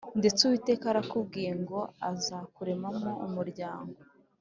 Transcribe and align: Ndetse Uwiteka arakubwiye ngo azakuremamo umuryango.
Ndetse 0.19 0.39
Uwiteka 0.43 0.85
arakubwiye 0.91 1.51
ngo 1.61 1.79
azakuremamo 2.09 3.11
umuryango. 3.25 3.95